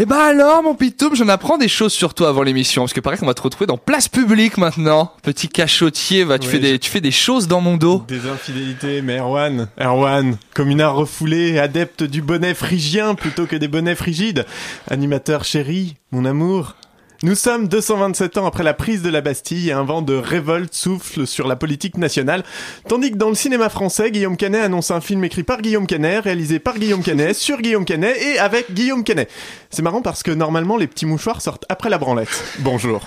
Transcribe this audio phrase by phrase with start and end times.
[0.00, 3.00] Eh ben alors, mon pitoum, j'en apprends des choses sur toi avant l'émission, parce que
[3.00, 5.12] paraît qu'on va te retrouver dans place publique maintenant.
[5.24, 8.04] Petit cachotier, va, tu fais des, tu fais des choses dans mon dos.
[8.06, 13.96] Des infidélités, mais Erwan, Erwan, communard refoulé, adepte du bonnet phrygien plutôt que des bonnets
[13.96, 14.46] frigides,
[14.88, 16.76] animateur chéri, mon amour.
[17.24, 20.72] Nous sommes 227 ans après la prise de la Bastille et un vent de révolte
[20.72, 22.44] souffle sur la politique nationale,
[22.86, 26.22] tandis que dans le cinéma français, Guillaume Canet annonce un film écrit par Guillaume Canet,
[26.22, 29.28] réalisé par Guillaume Canet, sur Guillaume Canet et avec Guillaume Canet.
[29.68, 32.44] C'est marrant parce que normalement les petits mouchoirs sortent après la branlette.
[32.60, 33.04] Bonjour.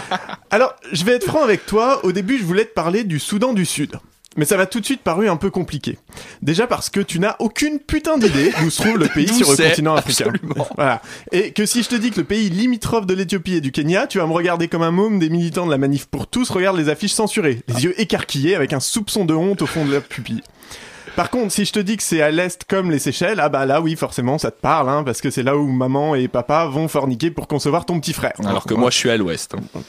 [0.50, 3.54] Alors, je vais être franc avec toi, au début je voulais te parler du Soudan
[3.54, 3.96] du Sud.
[4.36, 5.98] Mais ça m'a tout de suite paru un peu compliqué.
[6.42, 9.56] Déjà parce que tu n'as aucune putain d'idée d'où se trouve le pays sur le
[9.56, 10.26] continent africain.
[10.28, 10.66] absolument.
[10.76, 11.02] Voilà.
[11.32, 14.06] Et que si je te dis que le pays limitrophe de l'Éthiopie et du Kenya,
[14.06, 16.78] tu vas me regarder comme un môme des militants de la manif pour tous regardent
[16.78, 20.02] les affiches censurées, les yeux écarquillés avec un soupçon de honte au fond de leur
[20.02, 20.42] pupille.
[21.16, 23.66] Par contre, si je te dis que c'est à l'est comme les Seychelles, ah bah
[23.66, 26.66] là oui, forcément, ça te parle, hein, parce que c'est là où maman et papa
[26.66, 28.32] vont forniquer pour concevoir ton petit frère.
[28.44, 29.54] Alors que moi, je suis à l'ouest.
[29.54, 29.80] hein.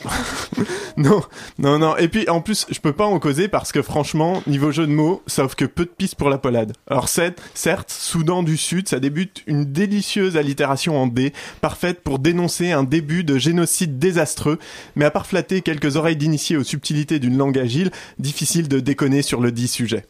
[0.98, 1.22] Non,
[1.60, 1.98] non, non.
[1.98, 4.92] Et puis, en plus, je peux pas en causer parce que franchement, niveau jeu de
[4.94, 6.72] mots, ça offre que peu de pistes pour la polade.
[6.88, 12.72] Alors, certes, Soudan du Sud, ça débute une délicieuse allitération en D, parfaite pour dénoncer
[12.72, 14.58] un début de génocide désastreux,
[14.96, 19.22] mais à part flatter quelques oreilles d'initiés aux subtilités d'une langue agile, difficile de déconner
[19.22, 20.06] sur le dit sujet.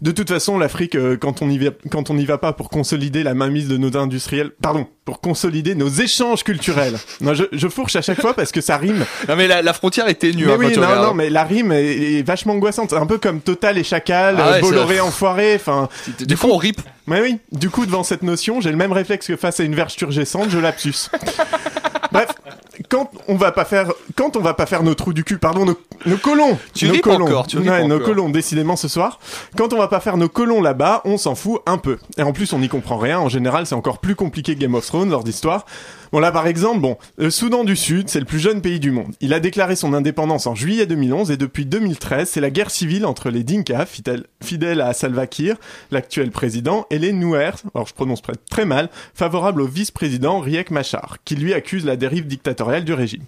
[0.00, 2.70] De toute façon, l'Afrique, euh, quand on y va, quand on n'y va pas pour
[2.70, 6.98] consolider la mainmise de nos industriels, pardon, pour consolider nos échanges culturels.
[7.20, 9.04] Non, je, je fourche à chaque fois parce que ça rime.
[9.28, 10.46] Non mais la, la frontière est ténue.
[10.46, 11.06] Mais hein, oui, non, regardes.
[11.06, 12.92] non, mais la rime est, est vachement angoissante.
[12.92, 15.88] Un peu comme Total et Chacal, Ah ouais, Bolloré enfoiré, enfin...
[16.20, 16.80] Des fois, on rip.
[17.06, 19.74] Mais oui, du coup, devant cette notion, j'ai le même réflexe que face à une
[19.74, 20.94] verge turgescente, je lapsus.
[22.92, 25.64] Quand on va pas faire, quand on va pas faire nos trous du cul, pardon,
[25.64, 26.58] nos, nos colons.
[26.74, 27.24] Tu nos colons.
[27.24, 28.06] encore, tu Ouais, nos encore.
[28.06, 29.18] colons, décidément ce soir.
[29.56, 31.98] Quand on va pas faire nos colons là-bas, on s'en fout un peu.
[32.18, 33.18] Et en plus, on n'y comprend rien.
[33.18, 35.64] En général, c'est encore plus compliqué que Game of Thrones, lors d'histoire.
[36.12, 38.90] Bon, là, par exemple, bon, le Soudan du Sud, c'est le plus jeune pays du
[38.90, 39.14] monde.
[39.22, 43.06] Il a déclaré son indépendance en juillet 2011 et depuis 2013, c'est la guerre civile
[43.06, 45.56] entre les Dinka, fidèles, à Salva Kiir,
[45.90, 48.20] l'actuel président, et les Nuer, alors je prononce
[48.50, 53.24] très mal, favorables au vice-président Riek Machar, qui lui accuse la dérive dictatoriale du régime.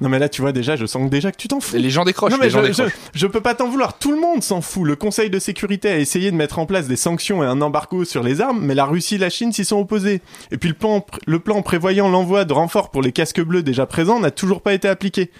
[0.00, 1.76] Non mais là, tu vois déjà, je sens déjà que tu t'en fous.
[1.76, 2.32] Les gens décrochent.
[2.32, 2.82] Non mais les gens je,
[3.14, 4.84] je peux pas t'en vouloir, tout le monde s'en fout.
[4.84, 8.04] Le Conseil de sécurité a essayé de mettre en place des sanctions et un embargo
[8.04, 10.20] sur les armes, mais la Russie et la Chine s'y sont opposés.
[10.50, 13.86] Et puis le plan, le plan prévoyant l'envoi de renforts pour les casques bleus déjà
[13.86, 15.30] présents n'a toujours pas été appliqué.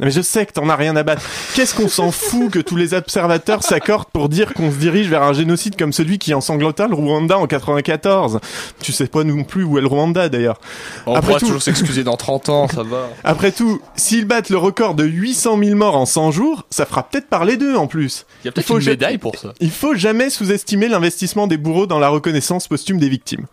[0.00, 1.22] Mais je sais que t'en as rien à battre.
[1.54, 5.22] Qu'est-ce qu'on s'en fout que tous les observateurs s'accordent pour dire qu'on se dirige vers
[5.22, 8.40] un génocide comme celui qui ensanglota le Rwanda en 94
[8.80, 10.60] Tu sais pas non plus où est le Rwanda d'ailleurs.
[11.06, 13.08] On Après pourra tout- toujours s'excuser dans 30 ans, ça va.
[13.24, 17.04] Après tout, s'ils battent le record de 800 000 morts en 100 jours, ça fera
[17.08, 18.26] peut-être parler d'eux en plus.
[18.42, 19.52] Il y a peut-être faut une médaille pour ça.
[19.60, 23.46] Il faut jamais sous-estimer l'investissement des bourreaux dans la reconnaissance posthume des victimes.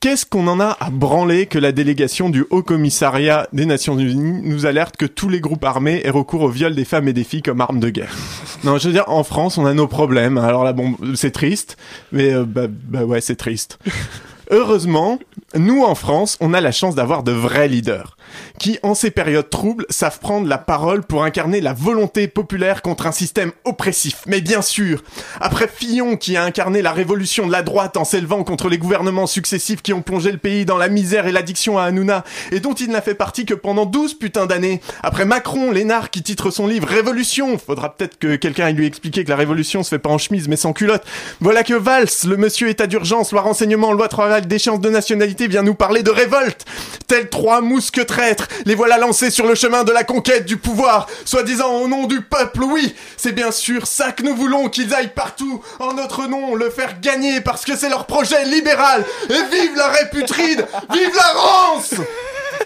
[0.00, 4.40] Qu'est-ce qu'on en a à branler que la délégation du Haut Commissariat des Nations Unies
[4.42, 7.24] nous alerte que tous les groupes armés aient recours au viol des femmes et des
[7.24, 8.14] filles comme arme de guerre
[8.64, 10.38] Non, je veux dire, en France, on a nos problèmes.
[10.38, 11.76] Alors là, bon, c'est triste,
[12.12, 13.78] mais euh, bah, bah ouais, c'est triste.
[14.50, 15.18] Heureusement,
[15.54, 18.16] nous en France, on a la chance d'avoir de vrais leaders
[18.58, 23.06] qui, en ces périodes troubles, savent prendre la parole pour incarner la volonté populaire contre
[23.06, 24.22] un système oppressif.
[24.26, 25.02] Mais bien sûr,
[25.40, 29.26] après Fillon qui a incarné la révolution de la droite en s'élevant contre les gouvernements
[29.26, 32.74] successifs qui ont plongé le pays dans la misère et l'addiction à Hanouna, et dont
[32.74, 36.66] il n'a fait partie que pendant 12 putains d'années, après Macron, Lénard qui titre son
[36.66, 40.18] livre Révolution, faudra peut-être que quelqu'un lui expliquer que la révolution se fait pas en
[40.18, 41.04] chemise mais sans culotte,
[41.40, 45.62] voilà que Valls, le monsieur état d'urgence, loi renseignement, loi travail, d'échéance de nationalité, vient
[45.62, 46.64] nous parler de révolte.
[47.06, 51.08] Tels trois mousques traîtres, les voilà lancés sur le chemin de la conquête du pouvoir,
[51.24, 52.94] soi-disant au nom du peuple, oui.
[53.16, 57.00] C'est bien sûr ça que nous voulons qu'ils aillent partout, en notre nom, le faire
[57.00, 59.04] gagner parce que c'est leur projet libéral.
[59.28, 61.94] Et vive la réputride, vive la rance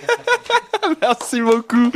[1.03, 1.91] Merci beaucoup.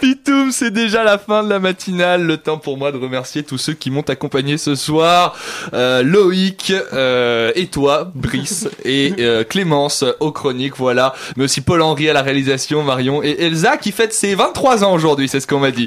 [0.00, 2.24] Pitoum, c'est déjà la fin de la matinale.
[2.24, 5.36] Le temps pour moi de remercier tous ceux qui m'ont accompagné ce soir.
[5.72, 11.14] Euh, Loïc, euh, et toi, Brice, et euh, Clémence aux chroniques, voilà.
[11.36, 15.28] Mais aussi Paul-Henri à la réalisation, Marion et Elsa qui fête ses 23 ans aujourd'hui,
[15.28, 15.82] c'est ce qu'on m'a dit.